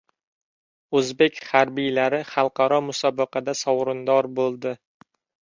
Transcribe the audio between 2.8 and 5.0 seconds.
musobaqada sovrindor bo‘ldi